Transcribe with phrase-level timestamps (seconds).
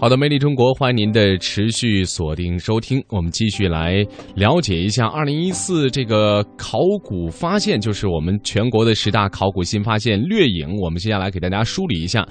[0.00, 3.02] 好的，魅力中国，欢迎您的持续锁定收听。
[3.08, 4.06] 我们继续来
[4.36, 10.72] 了解一下二零一四这个考古发现，就是我们全国的十大考古新发现掠影。
[10.80, 12.24] 我们接下来给大家梳理一下。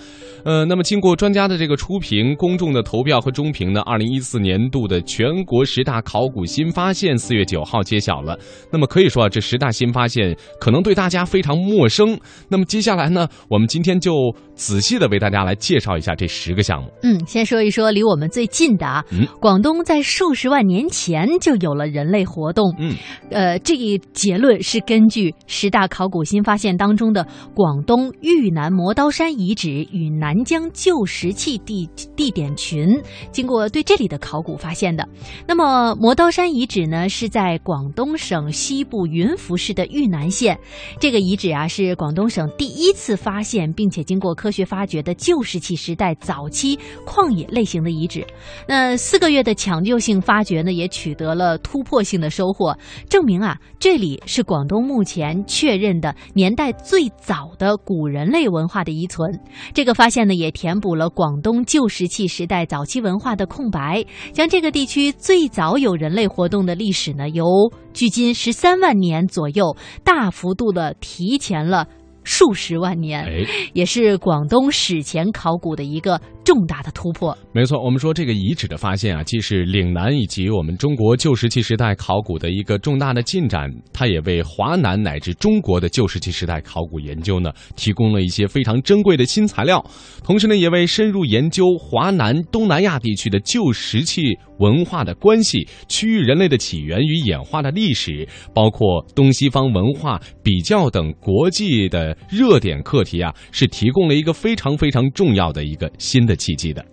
[0.45, 8.39] 呃，那么经过专家的这个初评、公众的投票和中评呢，二零一四年度的全国十大考古新发现四月九号揭晓了。
[8.71, 12.17] 那么可以说啊，这十大新发现可能对大家非常陌生。
[12.47, 16.89] 那么接下来呢，我们今天就仔细的为大家来介绍一下这十个项目。
[17.03, 22.73] 嗯，先说一说离我们最近的啊，嗯广东在数十万年前就有了人类活动。
[22.79, 22.95] 嗯，
[23.29, 32.99] 呃，这一结论是根据十大考古新发现当中的广东玉南磨刀山遗址与南疆旧石器地地点群，
[33.31, 35.07] 经过对这里的考古发现的。
[35.47, 40.57] 那么磨刀山遗址呢，是在广东省西部云浮市的玉南县。
[40.99, 48.25] 这个遗址啊，是广东省第一次发现并且经过科科学发掘的旧石器时代早期旷野类型的遗址。
[48.65, 52.73] 那四个月的抢救性发掘呢，也取得了突破性的收获，
[53.09, 59.37] 证明啊，这里是广东目前确认的年代最早的古人类文化的遗存。
[59.73, 67.45] 这个发现呢，也填补了广东旧石器时代早期文化的空白，将这个地区最早有人类活动的历史呢，由
[67.91, 69.75] 距今十三万年左右，
[70.05, 71.85] 大幅度的提前了。
[72.27, 77.37] 数十万年，哎，也是广东史前考古的一个重大的突破。
[77.51, 89.85] 没错，我们说这个遗址的发现啊，既是岭南以及我们中国旧石器时代考古的一个重大的进展，它也为华南乃至中国的旧石器时代考古研究呢提供了一些非常珍贵的新材料，
[90.23, 94.21] 同时呢，也为深入研究华南、东南亚地区的旧石器
[94.59, 106.85] 文化的关系、区域人类的起源与演化的历史，包括东西方文化比较等国际的热点课题啊，是提供了一个非常非常重要的一个新的契机的。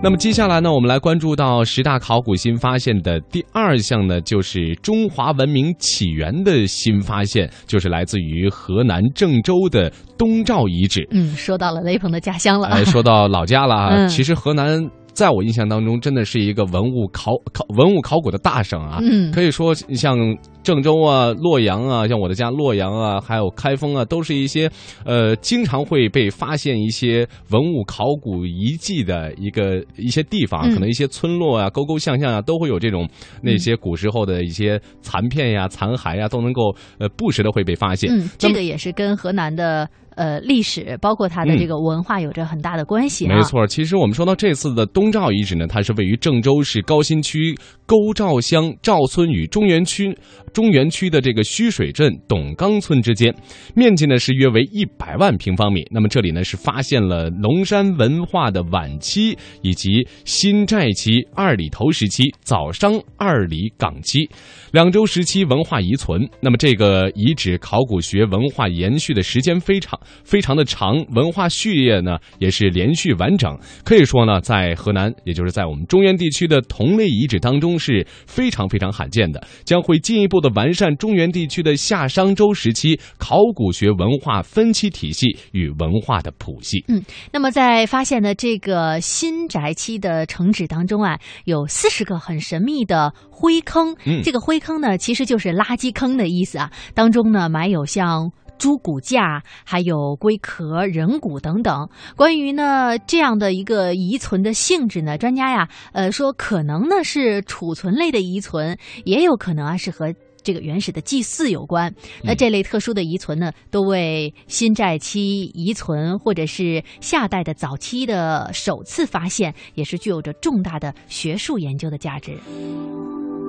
[0.00, 11.06] 那么接下来呢，我们来关注到十大考古新发现的第二项呢，就是中华文明起源的新发现，就是来自于河南郑州的东赵遗址。
[11.10, 12.68] 嗯，说到了雷鹏的家乡了。
[12.68, 14.88] 哎，说到老家了啊，嗯其实河南。
[15.18, 19.00] 在我印象当中，真的是一个文物考考文物考古的大省啊！
[19.02, 20.16] 嗯可以说像
[20.62, 24.70] 郑州啊、洛阳啊，像我的家洛阳啊，还有开封啊，都是一些
[25.04, 33.08] 呃经常会被发现一些文物考古遗迹的一个一些地方，嗯可能一些村落啊、沟沟巷巷啊，都会有这种
[33.42, 38.08] 那些古时候的一些残片呀、残骸呀，都能够呃不时的会被发现。
[38.12, 43.36] 嗯，这个也是跟河南的呃历史，包括它的嗯这个文化有着很大的关系啊。
[43.36, 47.56] 没错，其实我们说到这次的东赵遗址呢，它是位于郑州市高新区
[47.86, 50.12] 沟赵乡赵村与中原区
[50.52, 53.32] 中原区的这个须水镇董岗村之间，
[53.76, 55.84] 面积呢是约为一百万平方米。
[55.90, 64.28] 那么这里呢是发现了龙山文化的晚期以及新寨期、二里头时期、早商二里岗期
[64.72, 66.28] 两周时期文化遗存。
[66.40, 73.56] 那么这个遗址考古学文化延续的时间非常非常的长，文化序列呢也是连续完整。
[73.84, 86.84] 可以说呢，在河南，也就是在我们中原地区的同类遗址当中是非常非常罕见的，将会进一步的完善中原地区的夏商周时期考古学文化分期体系与文化的谱系。
[86.88, 87.02] 嗯
[87.32, 93.96] 那么在发现的这个新宅期的城址当中啊，有四十个很神秘的灰坑。
[94.04, 96.70] 嗯这个灰坑呢，其实就是垃圾坑的意思啊。
[96.94, 98.30] 当中呢，埋有像。
[98.58, 101.88] 猪骨架，还有龟壳、人骨等等。
[102.16, 111.94] 关于呢这样的一个遗存的性质呢，专家呀，呃说可能呢是储存类的遗存，也有可能啊是和这个原始的祭祀有关。
[112.22, 122.38] 那这类特殊的遗存呢，都为新寨期遗存或者是夏代的早期的首次发现，也是具有着重大的学术研究的价值。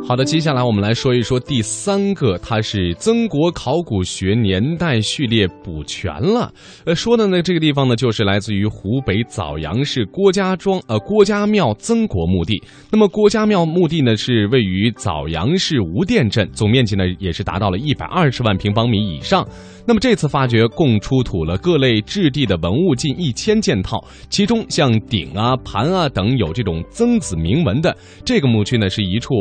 [0.07, 6.51] 好的，接下来我们来说一说第三个，它是曾国考古学年代序列补全了。
[6.85, 12.59] 呃，说的呢，这个地方呢，就是来自于湖北枣阳市郭家庄呃郭家庙曾国墓地。
[12.91, 19.47] 那么郭家庙墓地呢，是位于枣阳市吴店镇，总面积呢也是达到了一百二十万平方米以上。
[19.85, 27.95] 那么这次发掘共出土了各类质地的文物近一千件套，其中像鼎啊、盘啊等有这种曾子铭文的
[28.25, 29.33] 这个墓区呢，是一处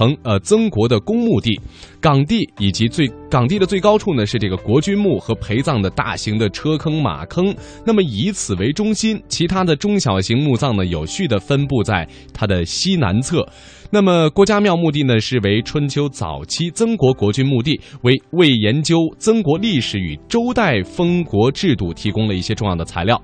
[0.00, 1.60] 曾呃曾国的公墓地、
[2.00, 7.54] 岗地以及最岗地的最高处呢是这个国君墓和陪葬的大型的车坑马坑。
[7.84, 13.46] 那么以此为中心，其他的中小型墓葬呢有序的分布在它的西南侧。
[13.90, 23.20] 那么郭家庙墓地呢，是为春秋早期曾国国君墓地，为为研究曾国历史与周代封国制度提供了一些重要的材料。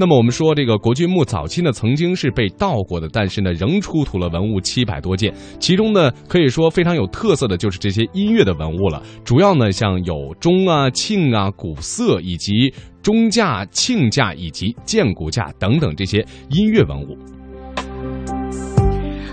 [0.00, 9.02] 那么我们说，这个国君墓早期呢，曾经是被盗过的，但是呢，仍出土了文物七百多件，其中呢，可以说非常有特色的就是这些音乐的文物了。
[9.26, 17.18] 主要呢，像有钟啊、磬啊、鼓瑟以及钟架、磬架以及剑鼓架等等这些音乐文物。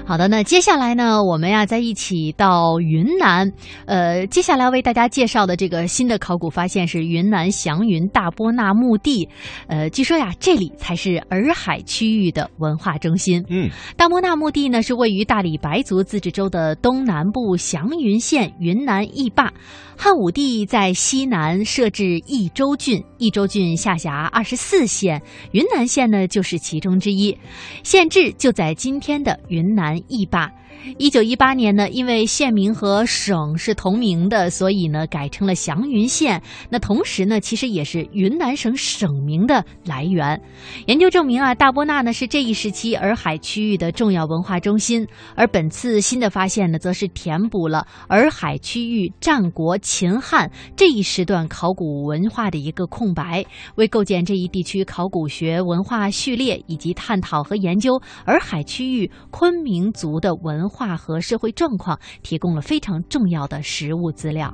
[0.08, 3.52] 好的，那接下来呢，我们呀再一起到云南。
[3.86, 9.28] 呃，接下来为大家介绍的这个新的考古发现是云南祥云大波那墓地。
[9.68, 13.44] 呃，据说呀，这里才是洱海区域的文化中心。
[13.50, 19.52] 嗯，大波那墓地呢是位于大理白族自治州的东南部祥云县云南驿坝。
[20.00, 25.20] 汉武帝在西南设置益州郡，益州郡下辖二十四县，
[25.54, 27.36] 云南县呢就是其中之一，
[27.84, 30.52] 县治就在今天的云南一把
[30.98, 36.42] 一九一八年呢，因为县名和省是同名的，所以呢改成了祥云县。
[36.70, 40.42] 那同时呢，其实也是云南省省名的来源。
[40.86, 45.06] 研究证明啊，大波那呢是这一时期洱海区域的重要文化中心。
[45.36, 53.46] 而本次新的发现呢，则是填补了洱海区域战国、秦汉这一时段考古文化的一个空白，
[53.76, 60.98] 为构建这一地区考古学文化序列以及探讨和研究洱海区域昆明族的文化。
[60.98, 64.54] 和社会状况提供了非常重要的实物资料。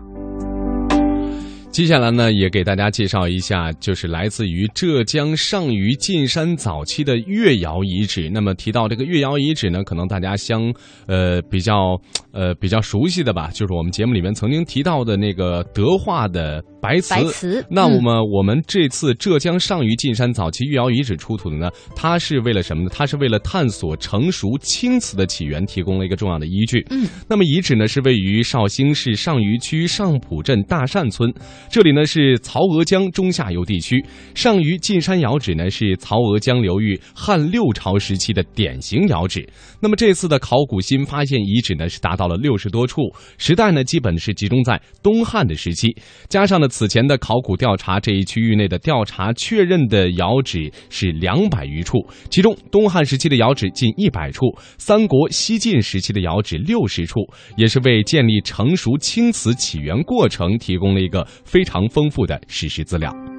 [1.73, 8.29] 接下来呢，也给大家介绍一下，就是来自于浙江上虞进山早期的越窑遗址。
[8.29, 10.71] 那么提到这个越窑遗址呢，可能大家相
[11.07, 11.99] 呃比较
[12.31, 17.09] 呃比较熟悉的吧，就是我们节目里面曾经提到的那个德化的白瓷。
[17.15, 17.65] 白瓷。
[17.71, 22.89] 那么我们这次浙江上虞进山早期越窑遗址出土的呢，它是为了什么呢？
[22.93, 26.85] 它是为了探索成熟青瓷的起源提供了一个重要的依据。
[26.91, 27.07] 嗯。
[27.27, 31.33] 那么遗址呢是位于绍兴市上虞区上浦镇大善村。
[31.69, 34.03] 这里呢是曹娥江中下游地区，
[34.35, 39.47] 上虞进山窑址呢是曹娥江流域汉六朝时期的典型窑址。
[39.79, 43.01] 那么这次的考古新发现遗址呢是达到了六十多处，
[43.37, 45.95] 时代呢基本是集中在东汉的时期，
[46.29, 51.97] 加上了此前的考古调查，这一区域内的调查确认的窑址是两百余处，
[52.29, 54.45] 其中东汉时期的窑址近一百处，
[54.77, 57.21] 三国、西晋时期的窑址六十处，
[57.57, 61.27] 也是为建立成熟青瓷起源过程提供了一个。
[61.53, 63.32] 非常丰富的史实资料。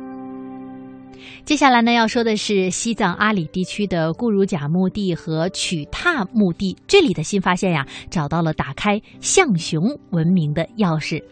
[1.45, 6.75] 接下来呢，要说的是西藏阿里地区的固如甲墓地和曲踏墓地。
[6.87, 11.23] 这里的新发现呀，找到了打开象雄文明的钥匙。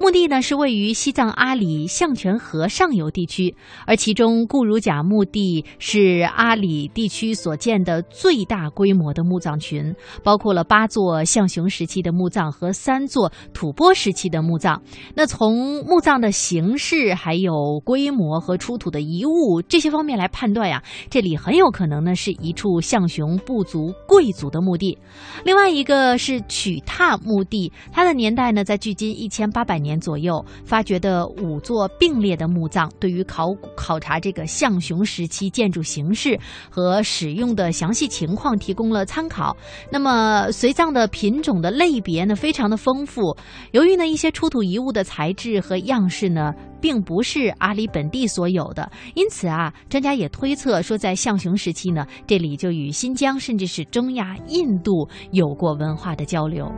[0.00, 3.54] 墓地呢是位于西藏阿里象泉河上游地区，
[3.86, 9.94] 而其中固如甲墓地是阿里地区所建的最大规模的墓葬群，
[10.24, 14.82] 包括了八座象雄时期的墓葬和三座吐蕃时期的墓葬。
[15.14, 19.59] 那从墓葬的形式、还有规模和出土的遗物。
[19.62, 24.96] 这些方面来判断呀，这里很有可能呢是一处象雄部族贵族的墓地。
[25.44, 30.44] 另外一个是曲踏墓地，它的年代呢在距今一千八百年左右。
[30.64, 36.38] 发掘的五座并列的墓葬，对于考考察这个象雄时期建筑形式
[36.70, 39.56] 和使用的详细情况提供了参考。
[39.90, 43.36] 那么随葬的品种的类别呢非常的丰富。
[43.72, 46.52] 由于呢一些出土遗物的材质和样式呢。
[46.80, 56.70] 并不是阿里本地所有的，因此啊，专家也推测说，在象雄时期呢，这里就与新疆甚至是中亚、印度有过文化的交流。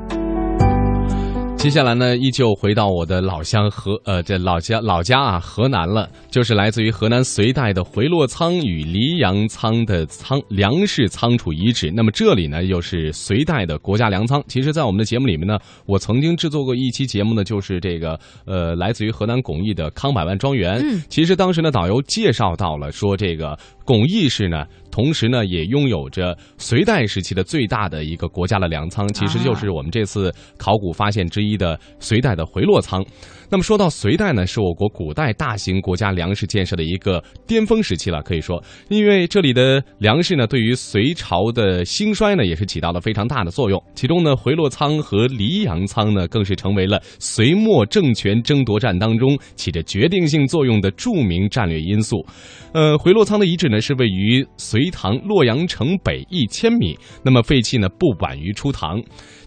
[1.63, 11.89] 接下来呢，依旧回到我的老乡河，呃，这老家老家啊，河南了，就是来自于河南隋代的回洛仓与黎阳仓的仓粮食仓储遗址。
[11.95, 14.43] 那么这里呢，又是隋代的国家粮仓。
[14.49, 20.81] 其实，在我们的节目里面呢，我曾经制作过一期节目呢，就是这个呃，来自于河南巩义的康百万庄园。
[20.83, 23.57] 嗯，其实当时呢，导游介绍到了说这个。
[23.85, 33.05] 巩义市呢，同时呢也拥有着隋代时期的最大的一个国家的粮仓，其实就是我们这次考古发现之一的隋代的回洛仓。
[33.53, 43.79] 那么说到隋代呢，是我国古代大型国家粮食建设的一个巅峰时期了，可以说，因为这里的粮食呢，对于隋朝的兴衰呢，也是起到了非常大的作用。
[43.95, 52.25] 其中呢，回洛仓和黎阳仓呢，更是成为了隋末政权争夺战当中起着决定性作用的著名战略因素。
[52.73, 58.99] 呃，回洛仓的遗址呢，是位于隋唐洛阳城北一千米，那么废弃呢不晚于初唐。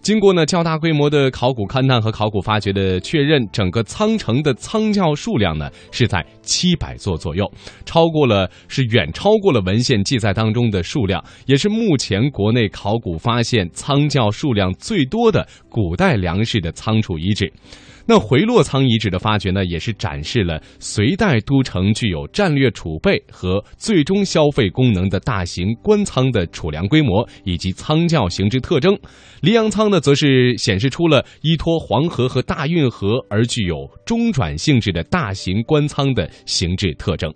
[0.05, 7.51] 经过呢较大规模的考古勘探和考古发掘的确认，整个仓城的仓窖数量呢是在七百座左右，
[7.85, 17.51] 超过了是远超过了文献记载当中的数量，也是目前国内考古发现仓窖数量最多的古代粮食的仓储遗址。
[18.07, 28.95] 那回洛仓遗址的发掘呢，也是展示了隋代都城具有战略储备和最终消费功能的大型官仓的储粮规模以及仓窖形制特征。
[29.41, 37.33] 黎阳仓呢，则是显示出了依托黄河和大运河而具有中转性质的大型官仓的形制特征。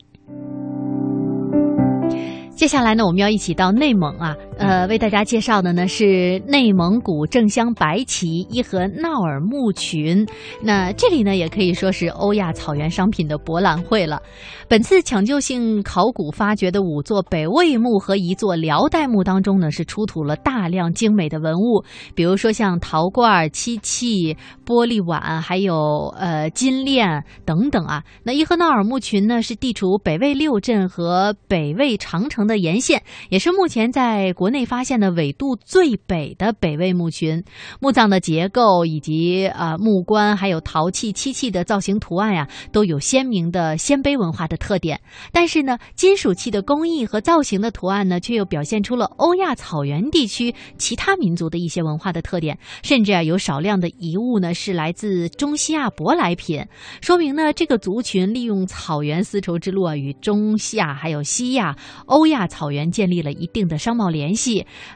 [2.55, 10.28] 接下来呢，我们要一起到内蒙啊，呃，为大家介绍的呢是内蒙古正镶白旗伊河淖尔墓群。
[10.62, 14.22] 那这里呢，也可以说是欧亚草原商品的博览会了。
[14.68, 21.82] 本次抢救性考古发掘的五座北魏墓和一座辽代墓当中呢，是出土了大量精美的文物，
[22.13, 24.36] 比如说像陶罐、漆器、
[24.66, 28.04] 玻璃碗，还有呃金链等等啊。
[28.24, 32.50] 那伊河淖尔墓群呢，是地处北魏六镇和北魏长城。
[32.50, 37.44] 的沿线也是目前在国内发现的纬度最北的北魏墓群，
[37.79, 45.00] 墓葬的结构以及呃木棺还有陶器漆器的造型图案呀，都有鲜明的鲜卑文化的特点。
[45.32, 52.58] 但是呢，金属器的工艺和造型的图案呢，却又表现出了欧亚草原地区其他民族的一些文化的特点。
[52.84, 56.65] 甚至啊，有少量的遗物呢是来自中西亚舶来品，
[57.00, 61.74] 说明呢这个族群利用草原丝绸之路啊与中西亚还有西亚、
[62.06, 62.39] 欧亚。
[62.50, 64.38] 草原建立了一定的商贸联系，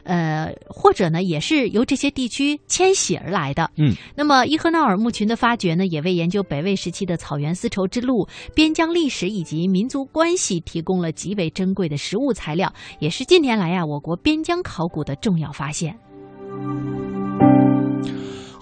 [0.04, 3.70] 呃，或者呢，也是由这些地区迁徙而来的。
[3.76, 15.94] 嗯，那么伊赫纳尔墓群的发掘呢，也为研究北魏时期的草原丝绸之路、边疆历史以及民族关系提供了极为珍贵的实物材料，也是近年来呀我国边疆考古的重要发现。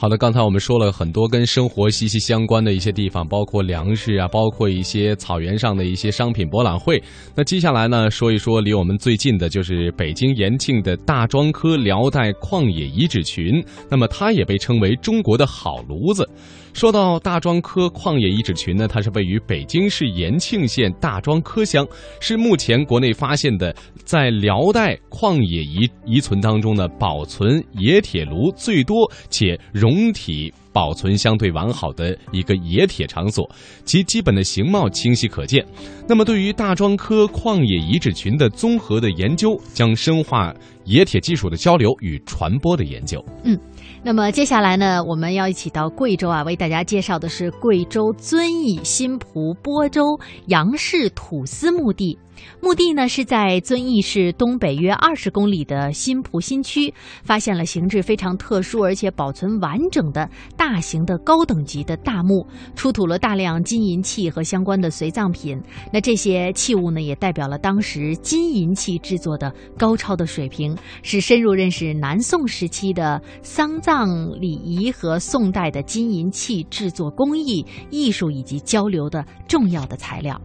[0.03, 7.01] 好的，刚才我们说了很多跟生活息息相关的一些地方，包括粮食啊，包括一些草原上的一些商品博览会。
[7.37, 13.65] 那接下来呢，说一说离我们最近的，就是北京延庆的大庄科辽代旷野遗址群。
[13.89, 16.29] 那么它也被称为中国的好炉子。
[16.73, 21.87] 说到大庄科旷野遗址群呢，它是位于北京市延庆县大庄科乡，
[22.19, 23.75] 是目前国内发现的
[24.05, 33.49] 在辽代旷野遗遗存当中呢，保存冶铁炉最多且熔体保存相对完好的一个冶铁场所，
[33.85, 35.65] 其基本的形貌清晰可见。
[36.09, 40.53] 那么，对于大庄科旷野遗址群的综合的研究，将深化
[40.87, 43.23] 冶铁技术的交流与传播的研究。
[43.45, 43.57] 嗯。
[44.05, 52.19] 那么接下来呢，我们要一起到贵州啊，为大家介绍的是贵州遵义新蒲播州杨氏土司墓地。
[52.61, 56.93] 墓地呢是在遵义市东北约二十公里的新蒲新区，
[57.25, 65.61] 发现了形制非常特殊而且保存完整的大型的高等级的大墓，出土了大量金银器和相关的随葬品。
[65.93, 74.09] 那这些器物呢，也代表了当时金银器制作的高超的水平，是深入认识南宋时期的丧葬
[74.41, 80.41] 礼仪和宋代的金银器制作工艺、艺术以及交流的重要的材料。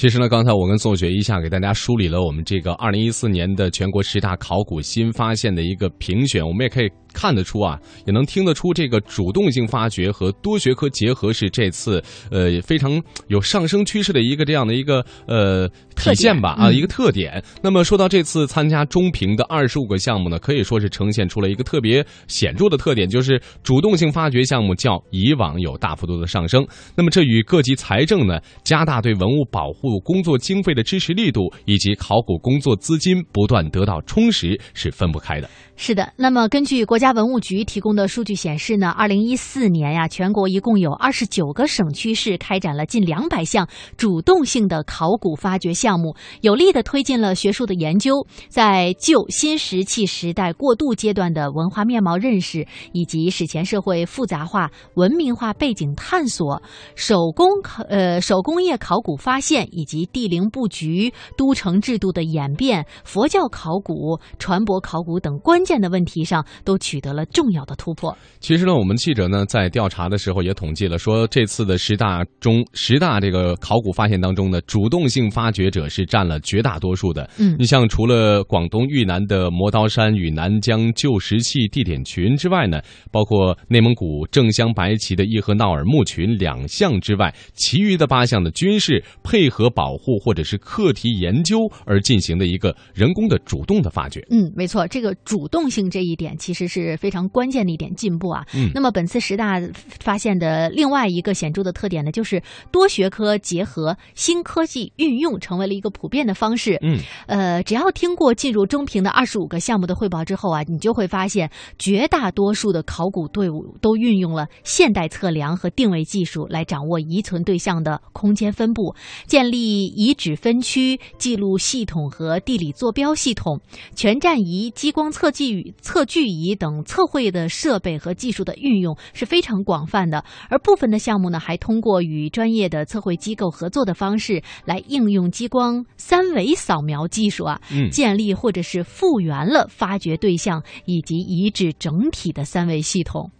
[0.00, 6.90] 其实呢，刚才我跟宋雪一下给大家梳理了我们这个二零一四年的全国十大考古新发现的一个评选，我们也可以。
[7.12, 17.42] 看得出啊，也能听得出，这个主动性发掘和多学科结合是这次呃非常有上升趋势的一个这样的一个呃体现吧啊一个特点。
[17.62, 26.66] 那么说到这次参加中评的二十五个项目呢，可以说是呈现出了一个特别显著的特点，就是主动性发掘项目较以往有大幅度的上升。
[26.96, 35.48] 那么这与各级财政呢加大对文物保护工作经费的支持力度，以及考古工作资金不断得到充实是分不开的。
[35.82, 56.62] 是的，那么根据国家文物局提供的数据显示呢，二零一四年呀，全国一共有二十九个省区市开展了近两百项主动性的考古发掘项目，有力的推进了学术的研究，在旧新石器时代过渡阶段的文化面貌认识，以及史前社会复杂化、文明化背景探索、
[56.94, 67.00] 手工考呃手工业考古发现，以及地陵布局、都城制度的演变、佛教考古、船舶考古等关键的问题上，都取。
[67.00, 68.14] 得了重要的突破。
[68.40, 77.30] 其实呢，我们记者呢在调查的时候也统计了，说这次的十大中十大这个考古发现当中呢，主动性发掘者是占了绝大多数的。
[77.38, 94.20] 嗯你像除了广东豫南的磨刀山与南疆旧石器地点群之外呢，包括内蒙古正镶白旗的伊和淖尔墓群两项之外，其余的八项的，均是配合保护或者是课题研究而进行的一个人工的主动的发掘。
[94.30, 98.44] 嗯，没错，这个主动性这一点其实是非常关键的一点进步啊。
[98.54, 99.60] 嗯那么本次十大
[100.00, 102.40] 发现的另外一个显著的特点呢，就是
[102.70, 106.78] 多学科结合、新科技运用成为了一个普遍的方式。
[106.82, 118.94] 嗯，呃，只要听过进入中评的二十五个项目的汇报之后啊，你就会发现，绝大多数的考古队伍都运用了现代测量和定位技术来掌握遗存对象的空间分布，
[119.26, 123.60] 建立遗址分区记录系统和地理坐标系统，
[123.96, 130.22] 全站仪、激光测距测距仪等测绘的设备和技术的运用是非常广泛的。
[130.50, 143.30] 而部分的项目呢，还通过与专业的测绘机构合作的方式来应用激光三维扫描技术啊，嗯建立或者是复原了发掘对象以及遗址整体的三维系统。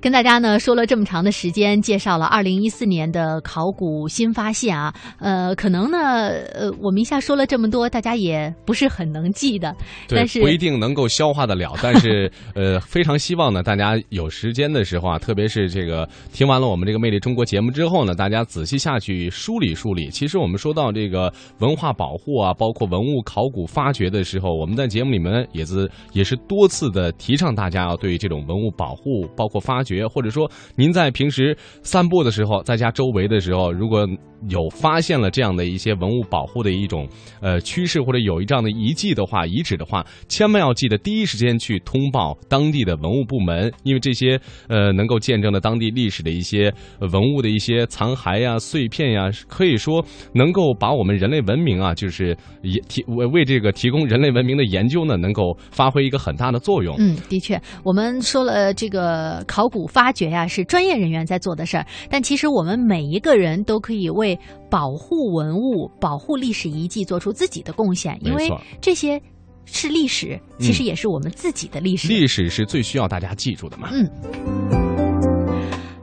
[0.00, 9.76] 跟大家呢说了这么长的时间，介绍了二零一四年的考古新发现啊，呃，可能呢，呃，我们一下说了这么多，大家也不是很能记的，
[10.08, 20.08] 对但，是不一定能够消化得了，但是 呃，非常希望呢，大家有时间的时候啊，特别是这个听完了我们这个《魅力中国》节目之后呢，大家仔细下去梳理梳理。
[20.08, 34.06] 其实我们说到这个文化保护啊，包括文物考古发掘的时候，我们在节目里面也是也是多次的提倡大家要对这种文物保护，包括发掘，学或者说您在平时散步的时候，在家周围的时候，如果
[34.48, 37.06] 有发现了这样的一些文物保护的一种
[37.42, 56.96] 呃趋势，或者有一这样的遗迹的话、遗址的话，千万要记得第一时间去通报当地的文物部门，因为这些呃能够见证了当地历史的一些文物的一些残骸呀、碎片呀，可以说能够把我们人类文明啊，就是也提为为这个提供人类文明的研究呢，能够发挥一个很大的作用。
[56.98, 64.38] 嗯，的确，我们说了这个考古发掘呀、是专业人员在做的事儿，但其实我们每一个人都可以为
[64.70, 69.20] 保护文物、保护历史遗迹做出自己的贡献，因为这些
[69.64, 72.08] 是历史，其实也是我们自己的历史。
[72.08, 73.88] 历史是最需要大家记住的嘛。
[73.92, 74.08] 嗯。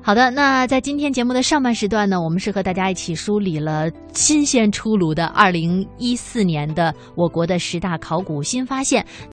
[0.01, 9.05] 好的，那在今天节目的上半时段呢，我们是和大家一起梳理了新鲜出炉的二零一四年的我国的十大考古新发现。